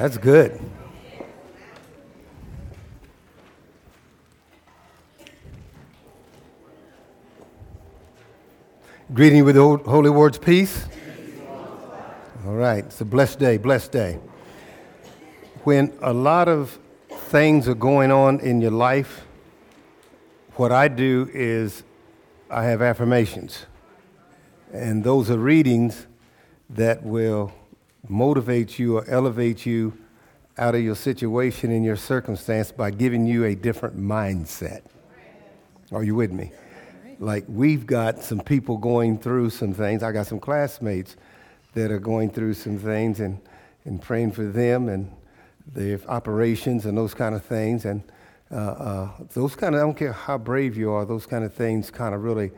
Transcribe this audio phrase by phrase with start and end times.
[0.00, 0.58] That's good.
[9.12, 10.86] Greeting with the holy words, peace.
[12.46, 14.18] All right, it's a blessed day, blessed day.
[15.64, 16.78] When a lot of
[17.10, 19.26] things are going on in your life,
[20.54, 21.82] what I do is
[22.48, 23.66] I have affirmations.
[24.72, 26.06] And those are readings
[26.70, 27.52] that will
[28.08, 29.96] motivate you or elevate you
[30.58, 34.82] out of your situation and your circumstance by giving you a different mindset.
[35.92, 36.52] Are you with me?
[37.18, 40.02] Like, we've got some people going through some things.
[40.02, 41.16] I got some classmates
[41.74, 43.40] that are going through some things and,
[43.84, 45.10] and praying for them and
[45.72, 47.84] their operations and those kind of things.
[47.84, 48.02] And
[48.50, 51.52] uh, uh, those kind of, I don't care how brave you are, those kind of
[51.52, 52.50] things kind of really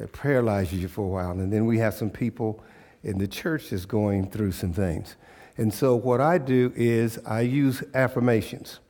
[0.00, 1.32] uh, paralyzes you for a while.
[1.32, 2.62] And then we have some people
[3.06, 5.14] in the church is going through some things.
[5.56, 8.80] And so what I do is I use affirmations.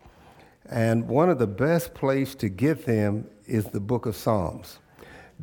[0.65, 4.78] And one of the best place to get them is the book of Psalms.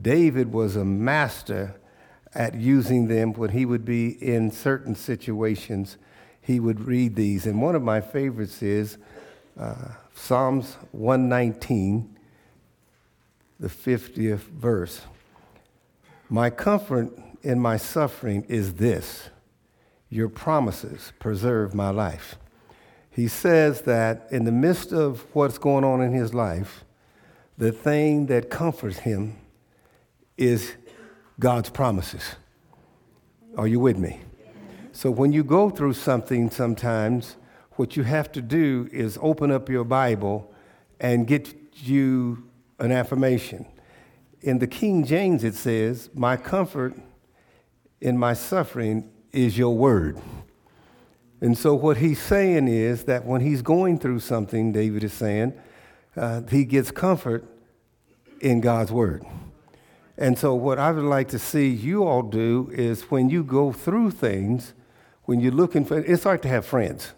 [0.02, 1.80] David was a master
[2.34, 5.98] at using them when he would be in certain situations.
[6.42, 7.46] He would read these.
[7.46, 8.98] And one of my favorites is
[9.56, 12.18] uh, Psalms 119,
[13.60, 15.02] the 50th verse.
[16.28, 19.30] My comfort in my suffering is this
[20.10, 22.36] your promises preserve my life.
[23.10, 26.84] He says that in the midst of what's going on in his life,
[27.58, 29.38] the thing that comforts him
[30.38, 30.74] is
[31.40, 32.36] God's promises.
[33.58, 34.22] Are you with me?
[34.92, 37.36] So when you go through something sometimes,
[37.72, 40.52] what you have to do is open up your Bible
[41.00, 42.44] and get you
[42.80, 43.66] an affirmation.
[44.42, 46.94] In the King James, it says, My comfort
[48.04, 50.20] in my suffering is your word.
[51.40, 55.54] And so, what he's saying is that when he's going through something, David is saying,
[56.18, 57.46] uh, he gets comfort
[58.42, 59.24] in God's word.
[60.18, 63.72] And so, what I would like to see you all do is when you go
[63.72, 64.74] through things,
[65.24, 67.14] when you're looking for, it's like to have friends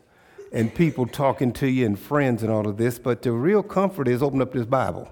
[0.52, 4.08] and people talking to you and friends and all of this, but the real comfort
[4.08, 5.10] is open up this Bible.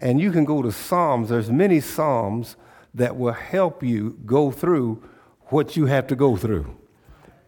[0.00, 2.54] And you can go to Psalms, there's many Psalms
[2.94, 5.02] that will help you go through
[5.46, 6.76] what you have to go through.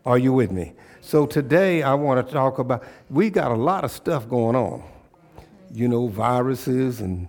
[0.04, 0.74] Are you with me?
[1.00, 4.82] So today I want to talk about, we got a lot of stuff going on.
[5.72, 7.28] You know, viruses and,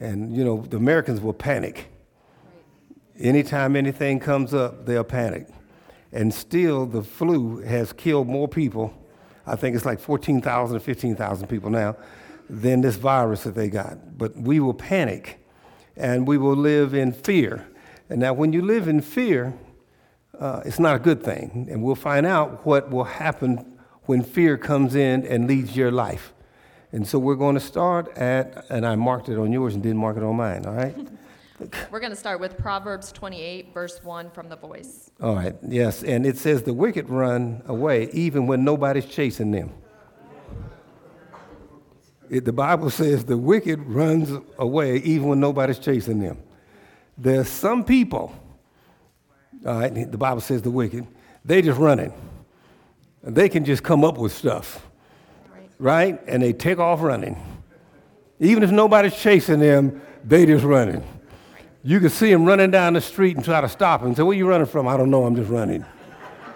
[0.00, 1.88] and you know, the Americans will panic.
[3.18, 5.48] Anytime anything comes up, they'll panic.
[6.12, 8.94] And still, the flu has killed more people.
[9.46, 11.96] I think it's like 14,000 or 15,000 people now
[12.48, 14.16] than this virus that they got.
[14.16, 15.38] But we will panic
[15.98, 17.66] and we will live in fear.
[18.08, 19.54] And now, when you live in fear,
[20.38, 21.68] uh, it's not a good thing.
[21.70, 26.32] And we'll find out what will happen when fear comes in and leads your life.
[26.92, 29.98] And so we're going to start at, and I marked it on yours and didn't
[29.98, 30.96] mark it on mine, all right?
[31.90, 35.10] We're going to start with Proverbs 28, verse 1 from the voice.
[35.20, 36.04] All right, yes.
[36.04, 39.72] And it says, The wicked run away even when nobody's chasing them.
[42.30, 46.38] It, the Bible says the wicked runs away even when nobody's chasing them.
[47.16, 48.34] There's some people,
[49.66, 51.06] all right, the Bible says the wicked,
[51.44, 52.12] they just running.
[53.22, 54.86] And they can just come up with stuff,
[55.52, 55.70] right.
[55.78, 56.20] right?
[56.28, 57.36] And they take off running.
[58.38, 61.04] Even if nobody's chasing them, they just running.
[61.82, 64.14] You can see them running down the street and try to stop them.
[64.14, 64.86] Say, where you running from?
[64.86, 65.84] I don't know, I'm just running.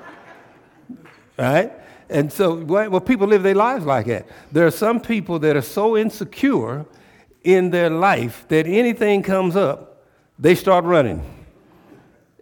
[1.38, 1.72] right?
[2.08, 4.26] And so, well, people live their lives like that.
[4.50, 6.84] There are some people that are so insecure
[7.42, 10.06] in their life that anything comes up,
[10.38, 11.24] they start running.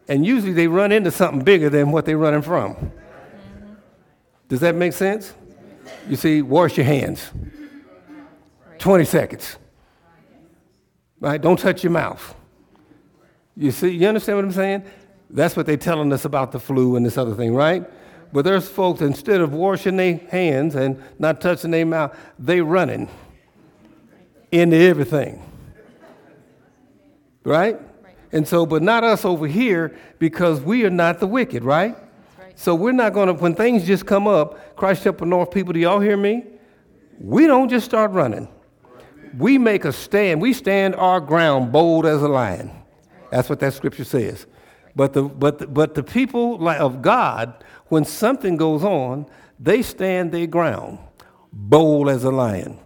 [0.09, 2.93] And usually they run into something bigger than what they're running from.
[4.49, 5.33] Does that make sense?
[6.09, 7.31] You see, wash your hands.
[8.79, 9.57] 20 seconds.
[11.21, 11.41] Right?
[11.41, 12.35] Don't touch your mouth.
[13.57, 14.85] You see, you understand what I'm saying?
[15.29, 17.89] That's what they're telling us about the flu and this other thing, right?
[18.33, 23.09] But there's folks, instead of washing their hands and not touching their mouth, they running
[24.53, 25.43] into everything.
[27.43, 27.75] Right?
[27.75, 27.81] right?
[28.33, 31.97] And so, but not us over here because we are not the wicked, right?
[32.39, 32.59] right.
[32.59, 35.81] So we're not going to, when things just come up, Christ Chapel North people, do
[35.81, 36.45] y'all hear me?
[37.19, 38.49] We don't just start running.
[39.37, 40.41] We make a stand.
[40.41, 42.71] We stand our ground bold as a lion.
[43.31, 44.47] That's what that scripture says.
[44.97, 49.27] But the, but the, but the people of God when something goes on,
[49.59, 50.99] they stand their ground,
[51.53, 52.79] bold as a lion.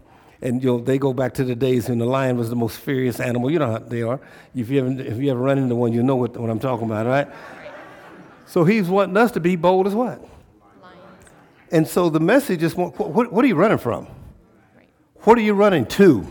[0.42, 2.78] And you know, they go back to the days when the lion was the most
[2.78, 3.50] furious animal.
[3.50, 4.20] You know how they are.
[4.54, 6.86] If you ever, if you ever run into one, you know what, what I'm talking
[6.86, 7.28] about, right?
[8.46, 10.20] So he's wanting us to be bold as what?
[10.82, 10.98] Lions.
[11.70, 14.06] And so the message is what, what, what are you running from?
[14.76, 14.88] Right.
[15.20, 16.26] What are you running to?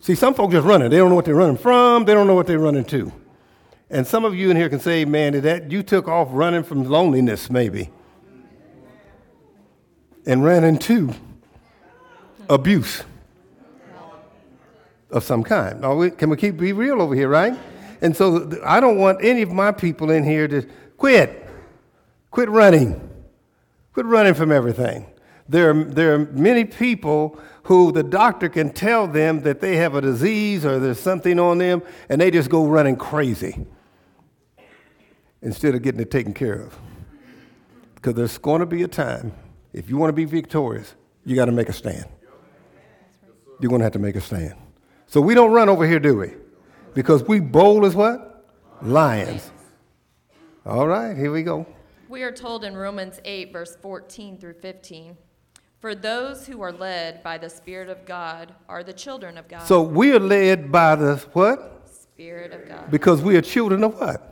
[0.00, 0.90] See, some folks just running.
[0.90, 2.04] They don't know what they're running from.
[2.04, 3.12] They don't know what they're running to.
[3.90, 6.84] And some of you in here can say, man, that you took off running from
[6.84, 7.90] loneliness, maybe,
[10.24, 11.12] and ran into
[12.48, 13.02] abuse
[15.10, 15.82] of some kind.
[16.16, 17.58] Can we keep be real over here, right?
[18.00, 20.62] And so I don't want any of my people in here to
[20.96, 21.48] quit.
[22.30, 23.08] Quit running.
[23.92, 25.06] Quit running from everything.
[25.48, 29.96] There are, there are many people who the doctor can tell them that they have
[29.96, 33.66] a disease or there's something on them, and they just go running crazy
[35.42, 36.78] instead of getting it taken care of.
[37.94, 39.32] Because there's going to be a time,
[39.72, 40.94] if you want to be victorious,
[41.24, 42.06] you got to make a stand.
[43.60, 44.54] You're going to have to make a stand.
[45.06, 46.32] So we don't run over here, do we?
[46.94, 48.46] Because we bold as what?
[48.80, 49.50] Lions.
[50.64, 51.66] All right, here we go.
[52.08, 55.16] We are told in Romans 8, verse 14 through 15
[55.78, 59.66] For those who are led by the Spirit of God are the children of God.
[59.66, 61.88] So we are led by the what?
[61.90, 62.90] Spirit of God.
[62.90, 64.29] Because we are children of what?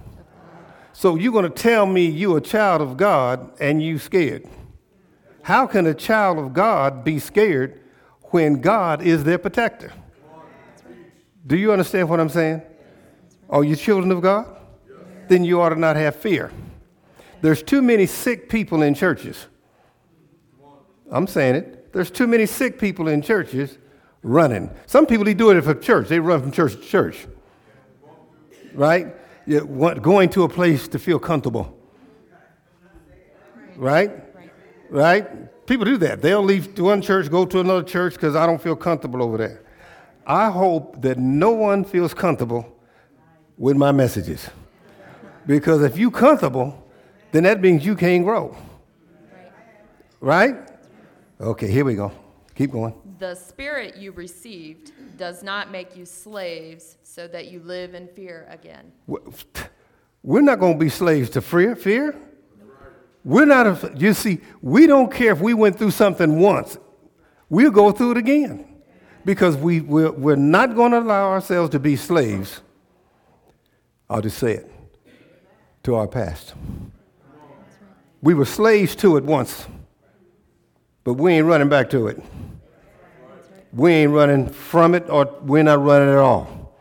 [0.98, 4.48] So you're going to tell me you're a child of God and you scared.
[5.42, 7.80] How can a child of God be scared
[8.32, 9.92] when God is their protector?
[11.46, 12.62] Do you understand what I'm saying?
[13.48, 14.48] Are you children of God?
[15.28, 16.50] Then you ought to not have fear.
[17.42, 19.46] There's too many sick people in churches.
[21.12, 21.92] I'm saying it.
[21.92, 23.78] There's too many sick people in churches
[24.24, 24.68] running.
[24.86, 26.08] Some people they do it for church.
[26.08, 27.28] They run from church to church.
[28.74, 29.14] Right?
[29.48, 31.74] Going to a place to feel comfortable.
[33.76, 34.10] Right?
[34.90, 35.66] Right?
[35.66, 36.20] People do that.
[36.20, 39.64] They'll leave one church, go to another church because I don't feel comfortable over there.
[40.26, 42.76] I hope that no one feels comfortable
[43.56, 44.48] with my messages.
[45.46, 46.86] Because if you comfortable,
[47.32, 48.54] then that means you can't grow.
[50.20, 50.56] Right?
[51.40, 52.12] Okay, here we go.
[52.54, 53.07] Keep going.
[53.18, 58.46] The Spirit you received does not make you slaves so that you live in fear
[58.48, 58.92] again.
[60.22, 61.74] We're not going to be slaves to fear.
[61.74, 62.14] Fear.
[63.24, 63.66] We're not.
[63.66, 66.78] A, you see, we don't care if we went through something once.
[67.48, 68.66] We'll go through it again
[69.24, 72.60] because we, we're, we're not going to allow ourselves to be slaves.
[74.08, 74.70] I'll just say it
[75.82, 76.54] to our past.
[78.22, 79.66] We were slaves to it once,
[81.04, 82.22] but we ain't running back to it.
[83.72, 86.74] We ain't running from it, or we're not running at all.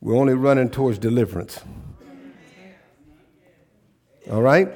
[0.00, 1.60] We're only running towards deliverance.
[4.30, 4.68] All right?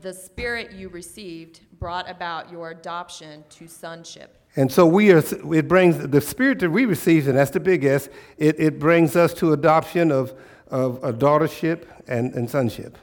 [0.00, 4.38] The Spirit you received brought about your adoption to sonship.
[4.54, 5.22] And so we are,
[5.54, 9.16] it brings the spirit that we receive, and that's the big S, it, it brings
[9.16, 10.34] us to adoption of,
[10.68, 12.98] of a daughtership and, and sonship.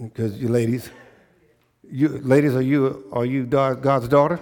[0.00, 0.90] Because you ladies,
[1.88, 4.40] you ladies, are you are you God's daughter?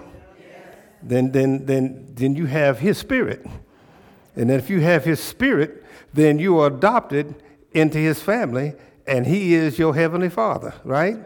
[1.03, 3.45] Then then then then you have His Spirit,
[4.35, 5.83] and if you have His Spirit,
[6.13, 7.35] then you are adopted
[7.71, 8.73] into His family,
[9.07, 11.17] and He is your heavenly Father, right?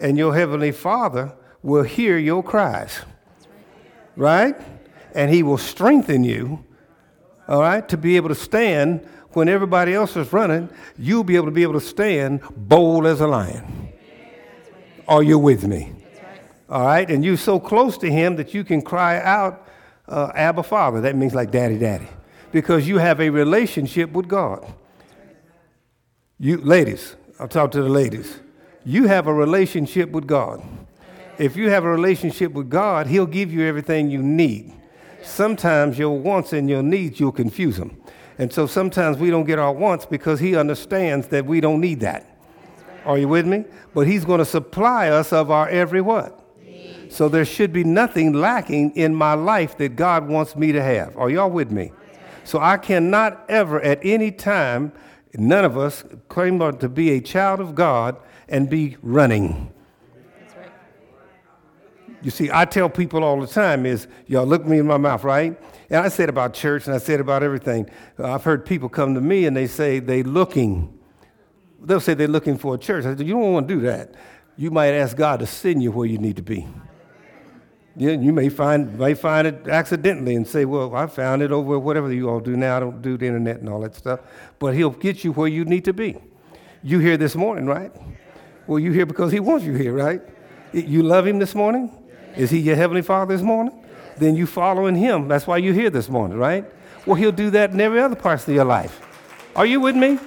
[0.00, 3.00] And your heavenly Father will hear your cries,
[4.16, 4.56] right?
[5.14, 6.64] And He will strengthen you,
[7.46, 11.46] all right, to be able to stand when everybody else is running, you'll be able
[11.46, 13.92] to be able to stand bold as a lion.
[15.08, 15.92] Are you with me?
[16.72, 19.68] All right, and you're so close to him that you can cry out,
[20.08, 21.02] uh, Abba Father.
[21.02, 22.08] That means like daddy, daddy,
[22.50, 24.64] because you have a relationship with God.
[26.38, 28.40] You ladies, I'll talk to the ladies.
[28.86, 30.62] You have a relationship with God.
[31.36, 34.72] If you have a relationship with God, He'll give you everything you need.
[35.22, 38.00] Sometimes your wants and your needs, you'll confuse them.
[38.38, 42.00] And so sometimes we don't get our wants because he understands that we don't need
[42.00, 42.34] that.
[43.04, 43.66] Are you with me?
[43.92, 46.41] But he's going to supply us of our every what?
[47.12, 51.14] So there should be nothing lacking in my life that God wants me to have.
[51.18, 51.92] Are y'all with me?
[52.44, 54.92] So I cannot ever at any time,
[55.34, 58.16] none of us claim to be a child of God
[58.48, 59.70] and be running.
[62.22, 65.22] You see, I tell people all the time is, y'all look me in my mouth,
[65.22, 65.60] right?
[65.90, 67.90] And I said about church and I said about everything.
[68.18, 70.98] Uh, I've heard people come to me and they say they're looking.
[71.78, 73.04] They'll say they're looking for a church.
[73.04, 74.14] I said, you don't want to do that.
[74.56, 76.66] You might ask God to send you where you need to be.
[77.96, 81.78] Yeah, you may find, may find it accidentally and say, well, I found it over
[81.78, 82.76] whatever you all do now.
[82.76, 84.20] I don't do the internet and all that stuff.
[84.58, 86.16] But he'll get you where you need to be.
[86.82, 87.92] You here this morning, right?
[88.66, 90.22] Well, you here because he wants you here, right?
[90.72, 91.90] You love him this morning?
[92.34, 93.82] Is he your heavenly father this morning?
[94.16, 95.28] then you following him.
[95.28, 96.64] That's why you're here this morning, right?
[97.06, 99.00] Well, he'll do that in every other part of your life.
[99.56, 100.18] Are you with me?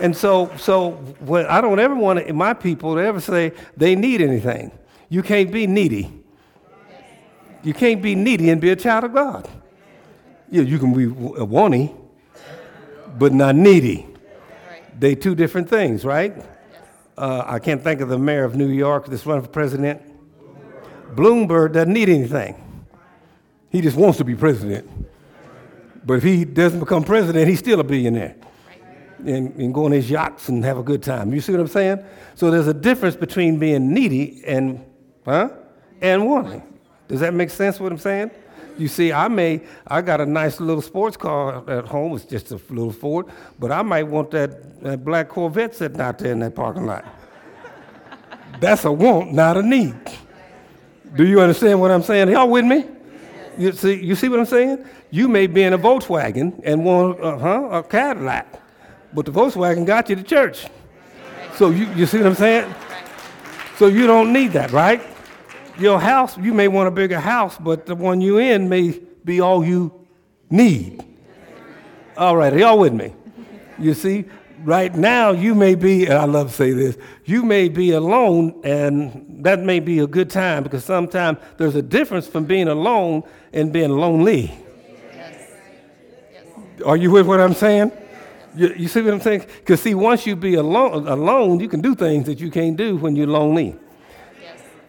[0.00, 4.20] And so, so what I don't ever want my people to ever say they need
[4.20, 4.70] anything.
[5.08, 6.17] You can't be needy.
[7.62, 9.48] You can't be needy and be a child of God.
[10.50, 11.96] You, you can be wanting,
[13.18, 14.06] but not needy.
[14.98, 16.34] They two different things, right?
[17.16, 20.02] Uh, I can't think of the mayor of New York that's running for president.
[21.14, 22.64] Bloomberg doesn't need anything.
[23.70, 24.88] He just wants to be president.
[26.04, 28.36] But if he doesn't become president, he's still a billionaire.
[29.18, 31.34] And, and go on his yachts and have a good time.
[31.34, 32.04] You see what I'm saying?
[32.36, 34.84] So there's a difference between being needy and,
[35.24, 35.50] huh?
[36.00, 36.62] And wanting.
[37.08, 38.30] Does that make sense what I'm saying?
[38.78, 42.14] You see, I may, I got a nice little sports car at home.
[42.14, 43.26] It's just a little Ford,
[43.58, 47.04] but I might want that, that black Corvette sitting out there in that parking lot.
[48.60, 49.96] That's a want, not a need.
[51.16, 52.30] Do you understand what I'm saying?
[52.30, 52.84] Y'all with me?
[53.56, 54.84] You see, you see what I'm saying?
[55.10, 58.60] You may be in a Volkswagen and want uh-huh, a Cadillac,
[59.12, 60.66] but the Volkswagen got you to church.
[61.56, 62.72] So you, you see what I'm saying?
[63.76, 65.02] So you don't need that, right?
[65.78, 69.40] Your house, you may want a bigger house, but the one you in may be
[69.40, 70.06] all you
[70.50, 71.04] need.
[72.16, 73.14] All right, are y'all with me?
[73.78, 74.24] You see,
[74.64, 78.60] right now you may be, and I love to say this, you may be alone,
[78.64, 83.22] and that may be a good time because sometimes there's a difference from being alone
[83.52, 84.58] and being lonely.
[85.14, 85.50] Yes.
[86.32, 86.44] Yes.
[86.84, 87.92] Are you with what I'm saying?
[88.56, 89.44] You, you see what I'm saying?
[89.60, 92.96] Because see, once you be alone, alone, you can do things that you can't do
[92.96, 93.76] when you're lonely.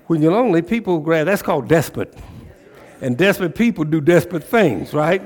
[0.10, 2.12] When you're lonely, people grab, that's called desperate.
[3.00, 5.22] And desperate people do desperate things, right?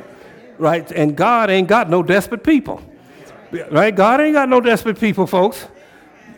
[0.57, 0.91] Right?
[0.91, 2.81] And God ain't got no desperate people.
[3.71, 3.95] Right?
[3.95, 5.65] God ain't got no desperate people, folks.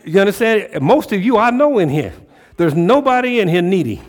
[0.04, 0.80] You understand?
[0.80, 2.12] Most of you I know in here.
[2.56, 4.00] There's nobody in here needy.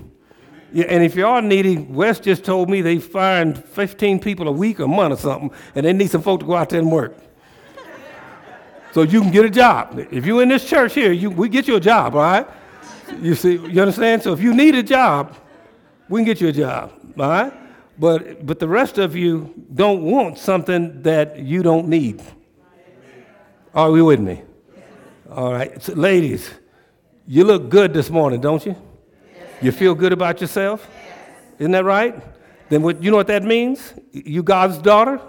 [0.71, 4.51] Yeah, and if you are needy, Wes just told me they firing 15 people a
[4.51, 6.91] week, a month, or something, and they need some folk to go out there and
[6.91, 7.17] work.
[8.91, 9.97] so you can get a job.
[10.11, 12.47] If you're in this church here, you, we get you a job, all right?
[13.19, 14.23] You see, you understand?
[14.23, 15.35] So if you need a job,
[16.09, 17.53] we can get you a job, all right?
[17.99, 22.21] But, but the rest of you don't want something that you don't need.
[23.73, 24.43] Are we with me?
[25.31, 25.81] All right.
[25.81, 26.49] So ladies,
[27.25, 28.75] you look good this morning, don't you?
[29.61, 30.87] You feel good about yourself?
[31.59, 32.15] Isn't that right?
[32.69, 33.93] Then what, you know what that means?
[34.11, 35.19] You God's daughter?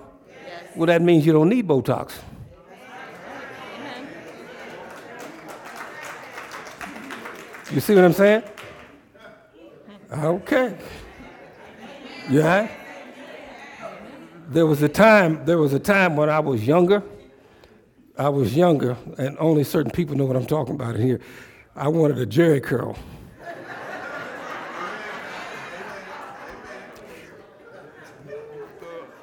[0.76, 2.12] Well, that means you don't need Botox.
[7.70, 8.42] You see what I'm saying?
[10.10, 10.74] Okay.
[12.30, 12.70] Yeah.
[14.48, 17.02] There was a time, there was a time when I was younger.
[18.16, 21.20] I was younger, and only certain people know what I'm talking about here.
[21.76, 22.96] I wanted a Jheri curl.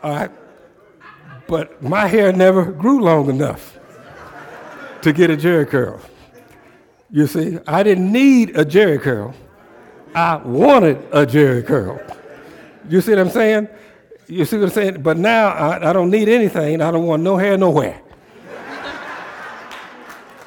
[0.04, 0.32] All right.
[1.48, 3.78] But my hair never grew long enough
[5.02, 6.00] to get a Jheri curl.
[7.16, 9.34] You see, I didn't need a Jheri curl.
[10.14, 11.98] I wanted a Jheri curl.
[12.90, 13.70] You see what I'm saying?
[14.28, 15.02] You see what I'm saying?
[15.02, 16.82] But now I, I don't need anything.
[16.82, 18.02] I don't want no hair nowhere.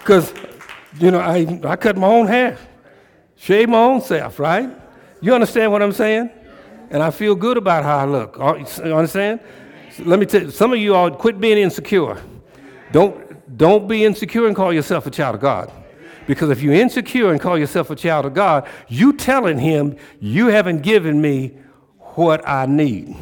[0.01, 0.35] Because,
[1.01, 2.59] you know, I, I cut my own hair,
[3.37, 4.69] shave my own self, right?
[5.23, 6.29] You understand what I'm saying?
[6.91, 8.37] And I feel good about how I look.
[8.37, 9.41] You understand?
[10.01, 12.23] Let me tell you, some of you all quit being insecure.
[12.93, 15.73] Don't, don't be insecure and call yourself a child of God.
[16.29, 20.49] Because if you're insecure and call yourself a child of God, you telling him, you
[20.49, 21.57] haven't given me
[22.17, 23.17] what I need.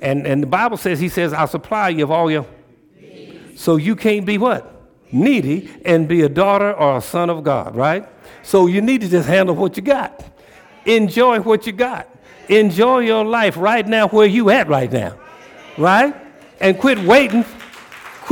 [0.00, 2.46] And, and the Bible says, he says, I'll supply you of all your.
[3.56, 4.74] So you can't be what?
[5.12, 8.08] Needy and be a daughter or a son of God, right?
[8.42, 10.24] So you need to just handle what you got.
[10.86, 12.08] Enjoy what you got.
[12.48, 15.18] Enjoy your life right now where you at right now,
[15.76, 16.16] right?
[16.58, 17.44] And quit waiting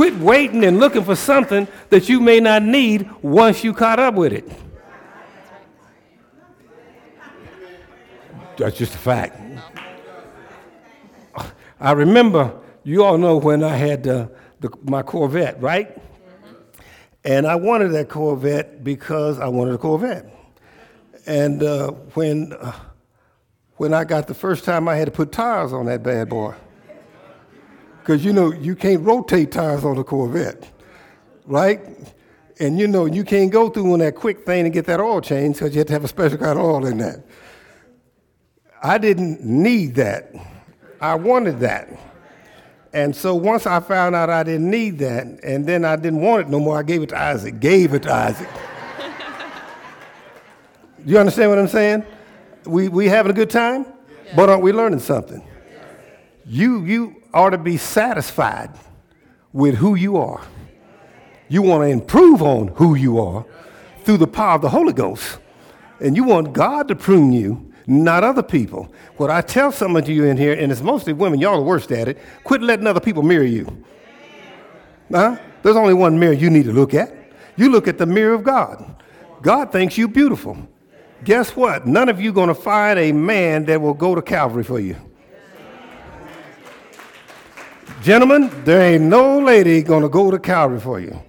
[0.01, 4.15] Quit waiting and looking for something that you may not need once you caught up
[4.15, 4.51] with it.
[8.57, 9.39] That's just a fact.
[11.79, 12.51] I remember,
[12.83, 14.29] you all know when I had uh,
[14.59, 15.95] the, my Corvette, right?
[17.23, 20.25] And I wanted that Corvette because I wanted a Corvette.
[21.27, 22.73] And uh, when, uh,
[23.75, 26.55] when I got the first time, I had to put tires on that bad boy.
[28.01, 30.67] Because you know, you can't rotate tires on a Corvette,
[31.45, 31.79] right?
[32.59, 35.21] And you know, you can't go through on that quick thing and get that oil
[35.21, 37.23] change because you have to have a special kind of oil in that.
[38.83, 40.33] I didn't need that.
[40.99, 41.89] I wanted that.
[42.93, 46.47] And so once I found out I didn't need that, and then I didn't want
[46.47, 47.59] it no more, I gave it to Isaac.
[47.59, 48.49] Gave it to Isaac.
[51.05, 52.03] you understand what I'm saying?
[52.65, 53.85] We, we having a good time?
[54.25, 54.35] Yeah.
[54.35, 55.47] But aren't we learning something?
[56.45, 58.71] You, you ought to be satisfied
[59.53, 60.41] with who you are.
[61.47, 63.45] You want to improve on who you are
[64.03, 65.39] through the power of the Holy Ghost.
[65.99, 68.93] And you want God to prune you, not other people.
[69.17, 71.63] What I tell some of you in here, and it's mostly women, y'all are the
[71.63, 73.85] worst at it, quit letting other people mirror you.
[75.11, 75.37] Huh?
[75.61, 77.13] There's only one mirror you need to look at.
[77.57, 78.95] You look at the mirror of God.
[79.41, 80.57] God thinks you beautiful.
[81.23, 81.85] Guess what?
[81.85, 84.95] None of you going to find a man that will go to Calvary for you.
[88.01, 91.21] Gentlemen, there ain't no lady going to go to Calvary for you.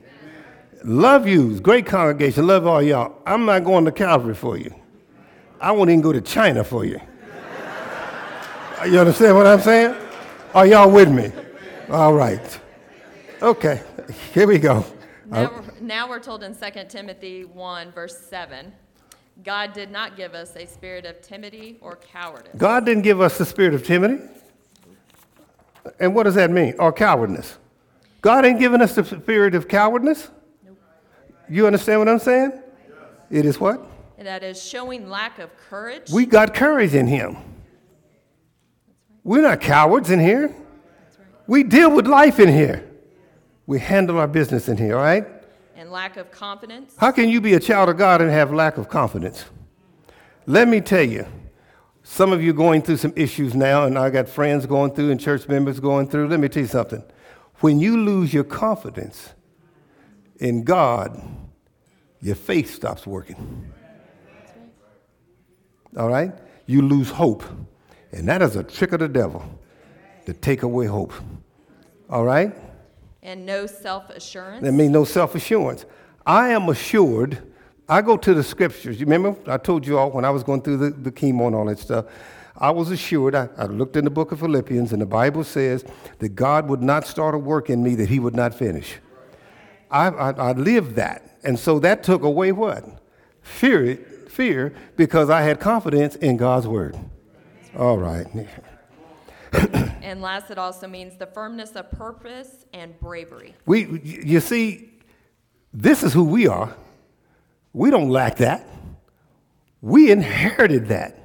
[0.82, 1.60] Love you.
[1.60, 2.46] Great congregation.
[2.46, 3.20] Love all y'all.
[3.26, 4.74] I'm not going to Calvary for you.
[5.60, 6.98] I won't even go to China for you.
[8.86, 9.94] you understand what I'm saying?
[10.54, 11.30] Are y'all with me?
[11.90, 12.60] All right.
[13.42, 13.82] Okay,
[14.32, 14.84] here we go.
[15.26, 18.72] Now, uh, we're, now we're told in 2 Timothy 1, verse 7
[19.44, 22.52] God did not give us a spirit of timidity or cowardice.
[22.56, 24.24] God didn't give us the spirit of timidity.
[25.98, 26.74] And what does that mean?
[26.78, 27.58] Or cowardness.
[28.20, 30.30] God ain't given us the spirit of cowardness.
[30.64, 30.78] Nope.
[31.48, 32.52] You understand what I'm saying?
[32.54, 32.96] Yes.
[33.30, 33.88] It is what?
[34.18, 36.08] That is showing lack of courage.
[36.12, 37.34] We got courage in Him.
[37.34, 37.44] Right.
[39.24, 40.46] We're not cowards in here.
[40.46, 40.56] Right.
[41.48, 42.88] We deal with life in here.
[43.66, 45.26] We handle our business in here, all right?
[45.74, 46.94] And lack of confidence.
[46.96, 49.44] How can you be a child of God and have lack of confidence?
[50.46, 51.26] Let me tell you,
[52.02, 55.20] some of you going through some issues now, and I got friends going through and
[55.20, 56.28] church members going through.
[56.28, 57.02] Let me tell you something.
[57.60, 59.34] When you lose your confidence
[60.38, 61.22] in God,
[62.20, 63.72] your faith stops working.
[65.96, 66.32] All right?
[66.66, 67.44] You lose hope.
[68.10, 69.44] And that is a trick of the devil
[70.26, 71.12] to take away hope.
[72.10, 72.52] All right?
[73.22, 74.62] And no self assurance.
[74.64, 75.84] That means no self assurance.
[76.26, 77.51] I am assured
[77.88, 79.00] I go to the scriptures.
[79.00, 79.36] You remember?
[79.50, 81.78] I told you all when I was going through the, the chemo and all that
[81.78, 82.06] stuff.
[82.56, 85.84] I was assured, I, I, looked in the book of Philippians, and the Bible says
[86.18, 88.98] that God would not start a work in me that he would not finish.
[89.90, 91.38] I, I, I lived that.
[91.44, 92.84] And so that took away what?
[93.40, 93.96] Fear,
[94.28, 96.96] fear, because I had confidence in God's word.
[97.76, 98.26] All right.
[100.02, 103.54] and last, it also means the firmness of purpose and bravery.
[103.66, 104.90] We, you see,
[105.72, 106.74] this is who we are.
[107.72, 108.66] We don't lack that.
[109.80, 111.18] We inherited that.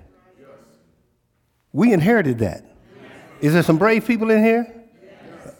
[1.74, 2.64] We inherited that.
[3.42, 4.74] Is there some brave people in here?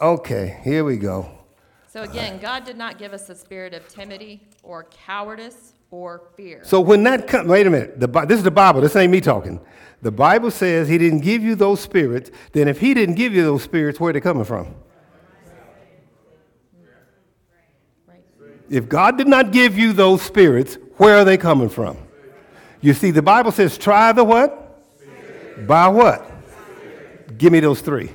[0.02, 1.30] Okay, here we go.
[1.88, 6.62] So again, God did not give us a spirit of timidity or cowardice or fear.
[6.64, 8.00] So when that comes, wait a minute.
[8.00, 8.82] The, this is the Bible.
[8.82, 9.60] This ain't me talking.
[10.02, 12.30] The Bible says He didn't give you those spirits.
[12.52, 14.76] Then if He didn't give you those spirits, where are they coming from?
[18.70, 21.98] If God did not give you those spirits, where are they coming from?
[22.82, 24.84] You see, the Bible says, try the what?
[24.98, 25.68] Spirit.
[25.68, 26.26] By what?
[26.26, 27.38] Spirit.
[27.38, 28.12] Give me those three.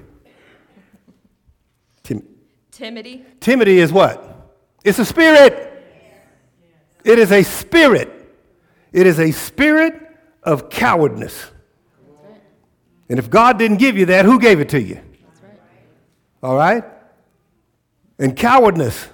[2.02, 2.26] Tim-
[2.70, 3.24] Timidity.
[3.40, 4.50] Timidity is what?
[4.84, 5.68] It's a spirit.
[7.04, 8.10] It is a spirit.
[8.92, 10.00] It is a spirit
[10.42, 11.50] of cowardness.
[13.08, 14.94] And if God didn't give you that, who gave it to you?
[14.94, 15.60] Right.
[16.42, 16.84] All right?
[18.18, 19.08] And cowardness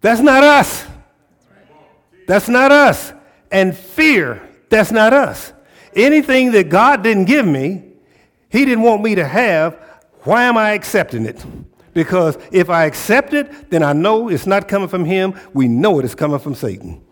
[0.00, 0.86] that's not us.
[2.26, 3.12] That's not us.
[3.50, 5.52] And fear, that's not us.
[5.94, 7.82] Anything that God didn't give me,
[8.48, 9.74] He didn't want me to have,
[10.22, 11.44] why am I accepting it?
[11.94, 15.34] Because if I accept it, then I know it's not coming from Him.
[15.54, 17.02] We know it is coming from Satan.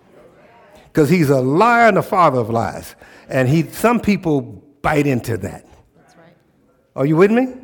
[0.87, 2.95] Because he's a liar and a father of lies.
[3.29, 4.43] And he, some people
[4.83, 5.67] bite into that.
[5.97, 6.37] That's right.
[6.95, 7.55] Are you with me?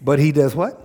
[0.00, 0.83] But he does what?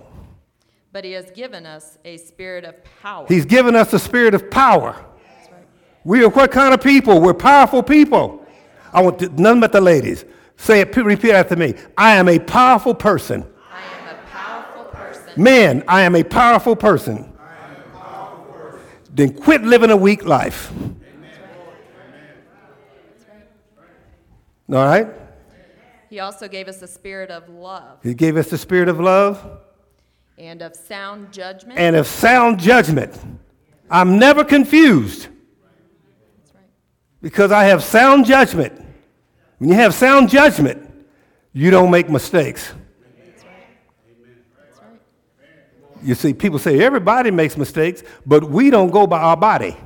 [0.92, 3.26] But he has given us a spirit of power.
[3.28, 4.92] He's given us a spirit of power.
[4.92, 5.66] Right.
[6.04, 7.20] We are what kind of people?
[7.20, 8.46] We're powerful people.
[8.92, 10.24] I want to, none but the ladies.
[10.56, 11.74] Say it, repeat after me.
[11.96, 13.46] I am a powerful person.
[13.72, 15.42] I am a powerful person.
[15.42, 17.32] Men, I am a powerful person.
[17.38, 18.80] I am a powerful person.
[19.14, 20.72] Then quit living a weak life.
[24.68, 25.08] All right?
[26.08, 27.98] He also gave us a spirit of love.
[28.02, 29.60] He gave us the spirit of love.
[30.40, 31.78] And of sound judgment.
[31.78, 33.14] And of sound judgment.
[33.90, 35.28] I'm never confused.
[37.20, 38.72] Because I have sound judgment.
[39.58, 40.90] When you have sound judgment,
[41.52, 42.72] you don't make mistakes.
[46.02, 49.76] You see, people say everybody makes mistakes, but we don't go by our body.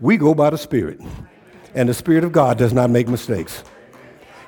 [0.00, 0.98] We go by the Spirit.
[1.74, 3.62] And the Spirit of God does not make mistakes.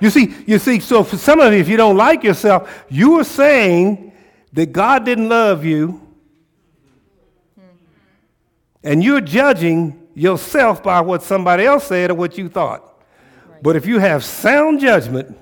[0.01, 3.21] You see, you see, so for some of you, if you don't like yourself, you
[3.21, 4.15] are saying
[4.57, 6.01] that God didn't love you,
[8.83, 12.83] and you're judging yourself by what somebody else said or what you thought.
[13.47, 13.63] Right.
[13.63, 15.37] But if you have sound judgment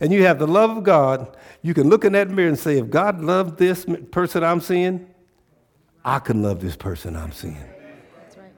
[0.00, 2.78] and you have the love of God, you can look in that mirror and say,
[2.78, 5.06] if God loved this person I'm seeing,
[6.04, 7.54] I can love this person I'm seeing.
[8.18, 8.52] That's right.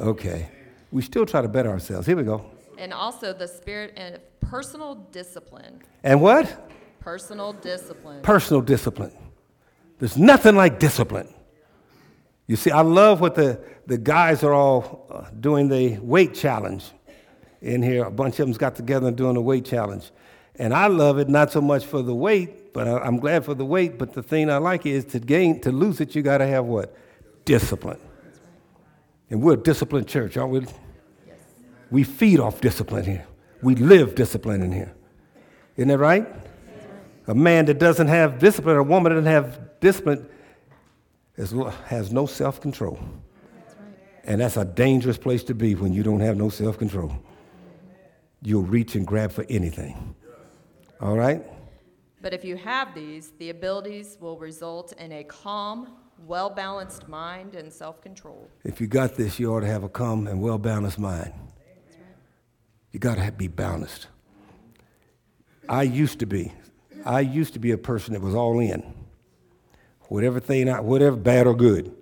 [0.00, 0.48] Okay.
[0.90, 2.06] We still try to better ourselves.
[2.06, 2.46] Here we go.
[2.78, 5.82] And also the spirit of personal discipline.
[6.02, 6.70] And what?
[7.00, 8.22] Personal discipline.
[8.22, 9.12] Personal discipline.
[10.00, 11.32] There's nothing like discipline.
[12.46, 16.90] You see, I love what the, the guys are all uh, doing the weight challenge
[17.60, 18.04] in here.
[18.04, 20.10] A bunch of them's got together and doing the weight challenge.
[20.56, 23.64] And I love it not so much for the weight, but I'm glad for the
[23.64, 23.98] weight.
[23.98, 26.64] But the thing I like is to gain, to lose it, you got to have
[26.64, 26.94] what?
[27.44, 28.00] Discipline.
[29.28, 30.66] And we're a disciplined church, aren't we?
[31.90, 33.26] We feed off discipline here.
[33.62, 34.94] We live discipline in here.
[35.76, 36.26] Isn't that right?
[37.30, 40.28] A man that doesn't have discipline, a woman that doesn't have discipline,
[41.36, 42.98] is, has no self control.
[44.24, 47.12] And that's a dangerous place to be when you don't have no self control.
[48.42, 50.16] You'll reach and grab for anything.
[51.00, 51.40] All right?
[52.20, 57.54] But if you have these, the abilities will result in a calm, well balanced mind
[57.54, 58.48] and self control.
[58.64, 61.32] If you got this, you ought to have a calm and well balanced mind.
[62.90, 64.08] You got to be balanced.
[65.68, 66.50] I used to be.
[67.04, 68.94] I used to be a person that was all in.
[70.08, 71.94] Whatever thing, I, whatever bad or good,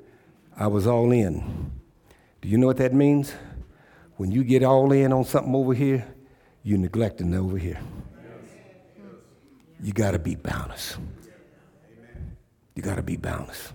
[0.57, 1.71] I was all in.
[2.41, 3.33] Do you know what that means?
[4.17, 6.07] When you get all in on something over here,
[6.63, 7.81] you're neglecting over here.
[9.81, 10.97] You got to be balanced.
[12.75, 13.73] You got to be balanced.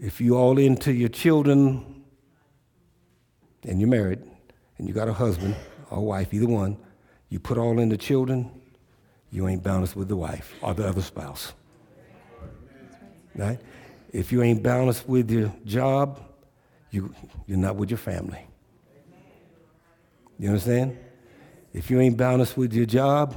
[0.00, 2.04] If you all into your children
[3.64, 4.20] and you're married
[4.78, 5.56] and you got a husband
[5.90, 6.76] or wife, either one,
[7.28, 8.50] you put all in the children,
[9.30, 11.52] you ain't balanced with the wife or the other spouse.
[13.34, 13.58] Right?
[14.12, 16.20] If you ain't balanced with your job,
[16.90, 17.14] you,
[17.46, 18.46] you're not with your family.
[20.38, 20.96] You understand?
[21.72, 23.34] If you ain't balanced with your job,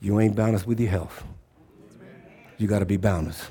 [0.00, 1.24] you ain't balanced with your health.
[2.56, 3.50] You got to be balanced.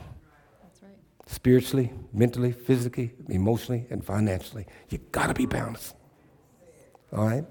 [1.27, 4.65] Spiritually, mentally, physically, emotionally, and financially.
[4.89, 5.95] You got to be balanced.
[7.11, 7.45] All right?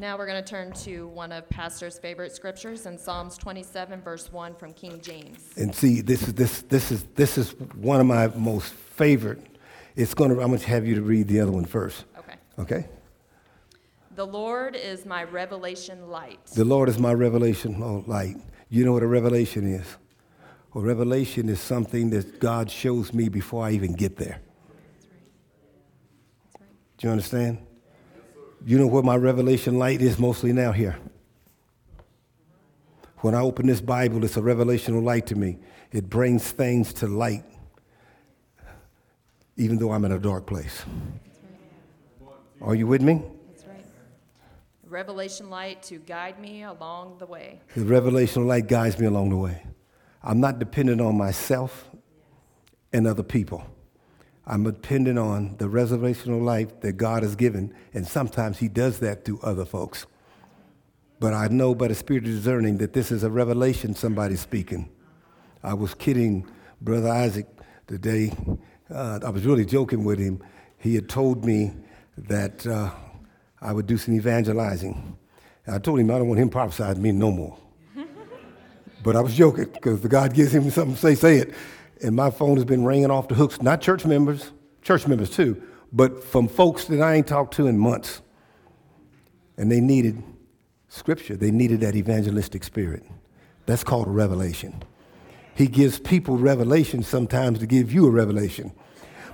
[0.00, 4.32] Now we're going to turn to one of Pastor's favorite scriptures in Psalms 27, verse
[4.32, 5.50] 1 from King James.
[5.58, 9.44] And see, this is, this, this is, this is one of my most favorite.
[9.96, 12.06] It's going to, I'm going to have you to read the other one first.
[12.18, 12.36] Okay.
[12.58, 12.86] Okay?
[14.14, 16.46] The Lord is my revelation light.
[16.46, 18.36] The Lord is my revelation oh, light.
[18.70, 19.98] You know what a revelation is?
[20.74, 24.40] A revelation is something that God shows me before I even get there.
[24.40, 25.20] That's right.
[26.52, 26.70] That's right.
[26.96, 27.66] Do you understand?
[28.64, 30.98] You know where my revelation light is mostly now here?
[33.18, 35.58] When I open this Bible, it's a revelational light to me.
[35.92, 37.44] It brings things to light,
[39.56, 40.84] even though I'm in a dark place.
[42.60, 43.22] Are you with me?
[43.48, 43.84] That's right.
[44.86, 47.60] Revelation light to guide me along the way.
[47.74, 49.62] The revelational light guides me along the way.
[50.22, 51.88] I'm not dependent on myself
[52.92, 53.64] and other people.
[54.50, 59.24] I'm dependent on the reservational life that God has given, and sometimes He does that
[59.26, 60.06] to other folks.
[61.20, 64.90] But I know by the Spirit of discerning that this is a revelation somebody's speaking.
[65.62, 66.48] I was kidding
[66.80, 67.46] Brother Isaac
[67.86, 68.32] today.
[68.92, 70.42] Uh, I was really joking with him.
[70.78, 71.70] He had told me
[72.18, 72.90] that uh,
[73.60, 75.16] I would do some evangelizing.
[75.64, 77.56] And I told him I don't want him prophesying to me no more.
[79.04, 81.54] but I was joking because the God gives him something to say, say it
[82.02, 85.62] and my phone has been ringing off the hooks, not church members, church members too,
[85.92, 88.22] but from folks that I ain't talked to in months.
[89.56, 90.22] And they needed
[90.88, 93.04] scripture, they needed that evangelistic spirit.
[93.66, 94.82] That's called a revelation.
[95.54, 98.72] He gives people revelation sometimes to give you a revelation.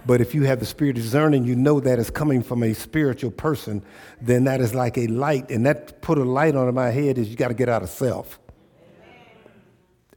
[0.06, 2.74] But if you have the spirit of discerning, you know that is coming from a
[2.74, 3.84] spiritual person,
[4.20, 5.50] then that is like a light.
[5.50, 7.88] And that put a light on my head is you got to get out of
[7.88, 8.38] self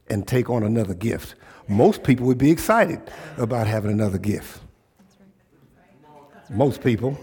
[0.08, 1.34] and take on another gift
[1.70, 3.00] most people would be excited
[3.38, 4.60] about having another gift.
[6.50, 7.16] Most people.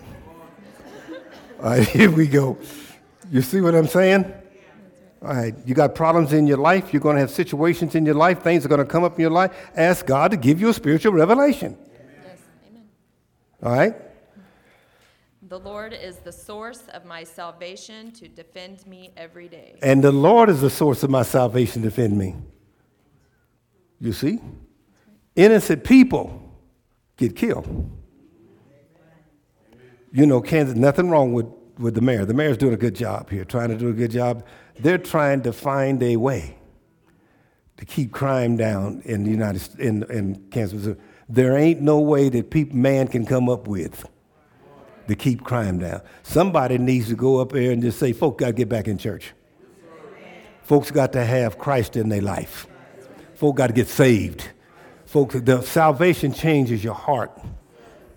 [1.60, 2.58] All right, here we go.
[3.30, 4.34] You see what I'm saying?
[5.22, 6.94] All right, you got problems in your life.
[6.94, 8.42] You're going to have situations in your life.
[8.42, 9.52] Things are going to come up in your life.
[9.76, 11.78] Ask God to give you a spiritual revelation.
[11.92, 12.86] Yes, amen.
[13.64, 13.96] All right?
[15.42, 19.80] The Lord is the source of my salvation to defend me every day.
[19.82, 22.36] And the Lord is the source of my salvation to defend me.
[24.00, 24.40] You see?
[25.36, 26.42] Innocent people
[27.18, 27.92] get killed.
[30.12, 32.26] You know, Kansas, nothing wrong with, with the mayor.
[32.26, 34.46] The mayor's doing a good job here, trying to do a good job.
[34.80, 36.58] They're trying to find a way
[37.78, 40.96] to keep crime down in the United in, in Kansas,
[41.30, 44.06] There ain't no way that people, man can come up with
[45.08, 46.02] to keep crime down.
[46.24, 48.98] Somebody needs to go up there and just say, folks got to get back in
[48.98, 49.34] church.
[50.64, 52.68] Folks got to have Christ in their life
[53.38, 54.50] folk got to get saved.
[55.06, 57.32] Folks, the salvation changes your heart,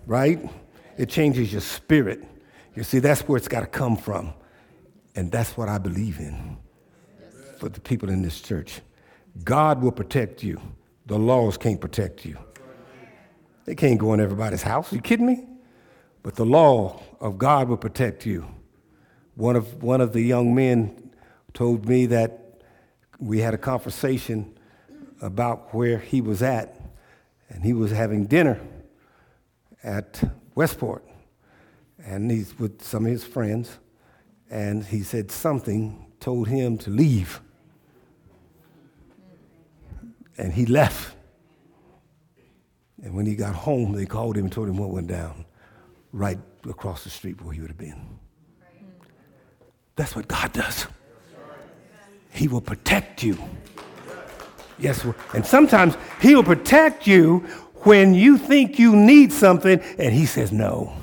[0.05, 0.49] right?
[0.97, 2.23] It changes your spirit.
[2.75, 4.33] You see, that's where it's got to come from.
[5.15, 6.57] And that's what I believe in
[7.59, 8.81] for the people in this church.
[9.43, 10.59] God will protect you.
[11.05, 12.37] The laws can't protect you.
[13.65, 14.91] They can't go in everybody's house.
[14.91, 15.45] Are you kidding me?
[16.23, 18.45] But the law of God will protect you.
[19.35, 21.11] One of, one of the young men
[21.53, 22.63] told me that
[23.19, 24.57] we had a conversation
[25.21, 26.79] about where he was at,
[27.49, 28.59] and he was having dinner
[29.83, 30.23] at
[30.55, 31.05] Westport,
[32.03, 33.77] and he's with some of his friends,
[34.49, 37.41] and he said something told him to leave.
[40.37, 41.15] And he left.
[43.03, 45.45] And when he got home, they called him and told him what went down
[46.13, 46.37] right
[46.69, 48.19] across the street where he would have been.
[49.95, 50.87] That's what God does.
[52.31, 53.37] He will protect you.
[54.81, 57.39] Yes, and sometimes He will protect you
[57.83, 60.93] when you think you need something and He says no.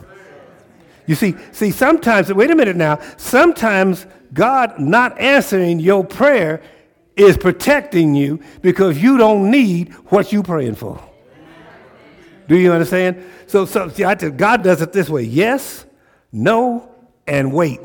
[1.07, 6.61] You see, see, sometimes, wait a minute now, sometimes God not answering your prayer
[7.17, 11.03] is protecting you because you don't need what you're praying for.
[12.47, 13.25] Do you understand?
[13.47, 15.87] So, so see, I tell, God does it this way yes,
[16.33, 16.91] no,
[17.27, 17.81] and wait.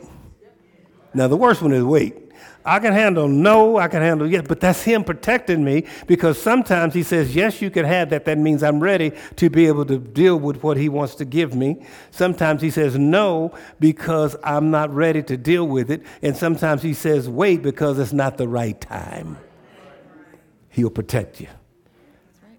[1.13, 2.22] Now, the worst one is wait.
[2.65, 6.93] I can handle no, I can handle yes, but that's Him protecting me because sometimes
[6.93, 8.25] He says, Yes, you can have that.
[8.25, 11.53] That means I'm ready to be able to deal with what He wants to give
[11.53, 11.85] me.
[12.11, 16.03] Sometimes He says no because I'm not ready to deal with it.
[16.21, 19.37] And sometimes He says wait because it's not the right time.
[20.69, 21.47] He'll protect you.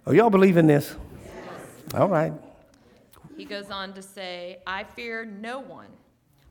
[0.06, 0.94] Oh, y'all believe in this?
[1.24, 1.94] Yes.
[1.94, 2.32] All right.
[3.38, 5.88] He goes on to say, I fear no one.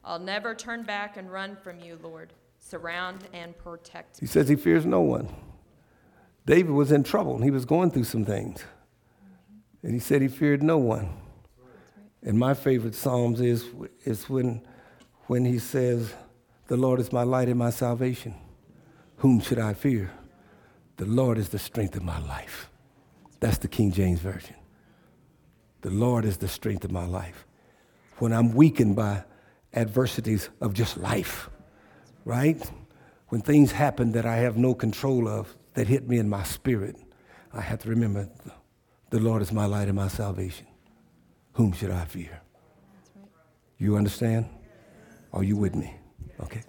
[0.04, 2.34] I'll never turn back and run from you, Lord
[2.64, 4.20] surround and protect.
[4.20, 5.30] He says he fears no one.
[6.46, 8.64] David was in trouble and he was going through some things.
[9.82, 11.10] And he said he feared no one.
[12.22, 13.66] And my favorite Psalms is,
[14.06, 14.66] is when,
[15.28, 16.14] when he says,
[16.68, 18.36] The Lord is my light and my salvation.
[19.18, 20.12] Whom should I fear?
[20.98, 22.70] The Lord is the strength of my life.
[23.40, 24.56] That's the King James Version.
[25.82, 27.46] The Lord is the strength of my life.
[28.20, 29.26] When I'm weakened by
[29.74, 31.50] adversities of just life,
[32.26, 32.62] right?
[33.30, 36.96] When things happen that I have no control of, that hit me in my spirit,
[37.52, 38.30] I have to remember
[39.10, 40.68] the Lord is my light and my salvation.
[41.54, 42.42] Whom should I fear?
[43.16, 43.28] Right.
[43.78, 44.48] You understand?
[45.32, 45.96] Are you with me?
[46.42, 46.62] Okay.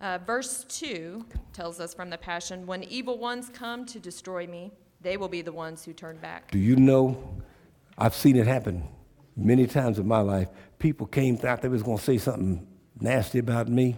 [0.00, 4.72] Uh, verse 2 tells us from the Passion when evil ones come to destroy me,
[5.00, 6.50] they will be the ones who turn back.
[6.50, 7.40] Do you know?
[7.96, 8.88] I've seen it happen
[9.36, 10.48] many times in my life.
[10.78, 12.66] People came, thought they was going to say something
[13.00, 13.96] nasty about me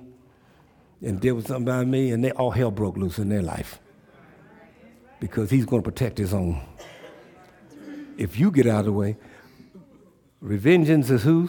[1.05, 3.79] and with something about me, and they, all hell broke loose in their life
[5.21, 6.61] because he's going to protect his own.
[8.17, 9.17] If you get out of the way,
[10.43, 11.49] revengeance is who?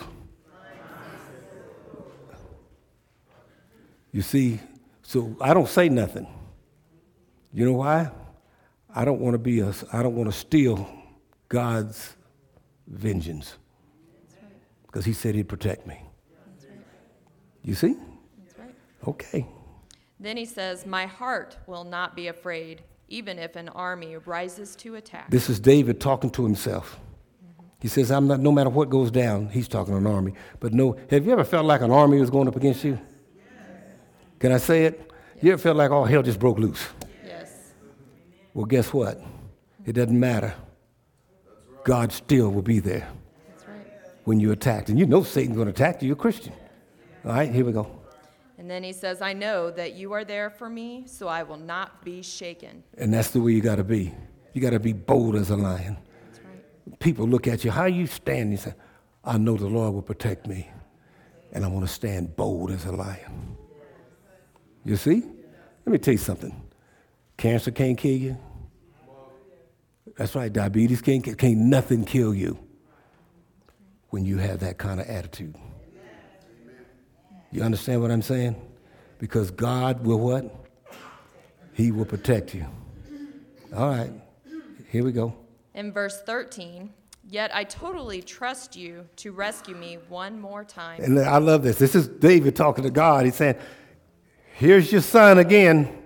[4.11, 4.59] You see,
[5.03, 6.27] so I don't say nothing.
[7.53, 8.11] You know why?
[8.93, 10.87] I don't want to be a, I don't want to steal
[11.49, 12.15] God's
[12.87, 13.55] vengeance.
[14.85, 16.01] Because he said he'd protect me.
[17.61, 17.95] You see?
[19.07, 19.45] Okay.
[20.19, 24.95] Then he says, My heart will not be afraid, even if an army rises to
[24.95, 25.29] attack.
[25.29, 26.99] This is David talking to himself.
[27.43, 27.65] Mm-hmm.
[27.81, 30.33] He says, I'm not, no matter what goes down, he's talking to an army.
[30.59, 32.99] But no, have you ever felt like an army was going up against you?
[34.39, 34.99] Can I say it?
[35.35, 35.43] Yes.
[35.43, 36.87] You ever felt like all hell just broke loose?
[37.25, 37.51] Yes.
[38.53, 39.21] Well, guess what?
[39.85, 40.53] It doesn't matter.
[41.83, 43.07] God still will be there
[43.67, 43.85] right.
[44.23, 44.89] when you're attacked.
[44.89, 46.07] And you know Satan's going to attack you.
[46.07, 46.53] You're a Christian.
[47.23, 47.89] All right, here we go.
[48.65, 51.59] And then he says, I know that you are there for me, so I will
[51.59, 52.83] not be shaken.
[52.97, 54.11] And that's the way you got to be.
[54.53, 55.97] You got to be bold as a lion.
[56.43, 56.99] Right.
[56.99, 58.49] People look at you, how you stand?
[58.49, 58.73] You say,
[59.23, 60.67] I know the Lord will protect me,
[61.51, 63.55] and I want to stand bold as a lion.
[64.83, 65.21] You see?
[65.85, 66.59] Let me tell you something.
[67.37, 68.35] Cancer can't kill you.
[70.17, 72.57] That's right, diabetes can't, can't nothing kill you
[74.09, 75.53] when you have that kind of attitude.
[77.55, 78.61] You understand what I'm saying?
[79.17, 80.53] Because God will what?
[81.71, 82.65] He will protect you.
[83.73, 84.11] All right,
[84.89, 85.33] here we go.
[85.73, 86.89] In verse 13,
[87.29, 91.01] yet I totally trust you to rescue me one more time.
[91.01, 91.77] And I love this.
[91.77, 93.23] This is David talking to God.
[93.23, 93.55] He's saying,
[94.55, 96.03] Here's your son again.